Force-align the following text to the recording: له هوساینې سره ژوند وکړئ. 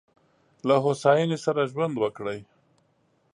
له 0.67 0.75
هوساینې 0.83 1.37
سره 1.45 1.69
ژوند 1.71 1.95
وکړئ. 1.99 2.39